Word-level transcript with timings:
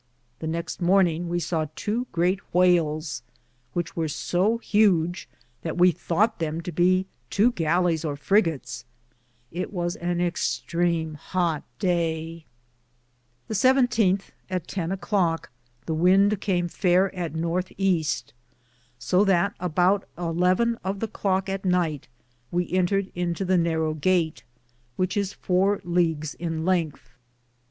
The 0.39 0.47
nexte 0.47 0.79
morninge 0.81 1.27
we 1.27 1.39
saw 1.39 1.67
2 1.75 2.07
greate 2.11 2.39
whalis, 2.53 3.21
which 3.73 3.95
wear 3.95 4.07
so 4.07 4.57
huge 4.57 5.29
that 5.61 5.77
we 5.77 5.91
thoughte 5.93 6.39
them 6.39 6.59
to 6.61 6.71
be 6.71 7.05
tow 7.29 7.51
gallis 7.51 8.03
or 8.03 8.15
frigates: 8.15 8.83
ite 9.55 9.71
was 9.71 9.95
an 9.97 10.17
extreame 10.17 11.15
hoote 11.17 11.61
day. 11.77 12.45
The 13.47 13.53
17th, 13.53 14.31
at 14.49 14.67
10 14.67 14.91
a 14.91 14.97
clocke, 14.97 15.49
the 15.85 15.93
wynde 15.93 16.41
came 16.41 16.67
faire 16.67 17.13
at 17.15 17.35
northe 17.35 17.71
easte, 17.77 18.33
so 18.97 19.23
that 19.23 19.53
aboute 19.59 20.01
a 20.17 20.31
1 20.33 20.35
1 20.57 20.79
of 20.83 20.99
the 20.99 21.07
clocke 21.09 21.47
at 21.47 21.61
nyght 21.61 22.05
we 22.49 22.65
entred 22.73 23.11
into 23.13 23.45
the 23.45 23.55
narrow 23.59 23.93
gutt, 23.93 24.41
which 24.95 25.15
is 25.15 25.31
4 25.33 25.79
leagues 25.83 26.33
in 26.33 26.65
lengthe. 26.65 27.11